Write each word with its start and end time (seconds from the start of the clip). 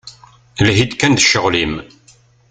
Lhi-d 0.67 0.93
kan 0.95 1.13
d 1.13 1.19
ccɣel-im. 1.25 1.75